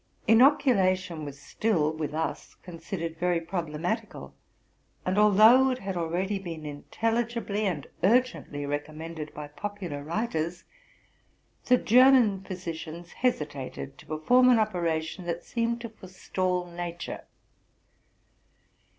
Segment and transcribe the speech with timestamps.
[0.27, 4.33] Inoculation was still with us considered very problematical;
[5.05, 10.63] and, although it had already been intelligibly and urgently recommended by popular writers,
[11.65, 16.65] the German physicians hesitated to perform an operation that seemed to forestall!
[16.65, 17.25] Nature.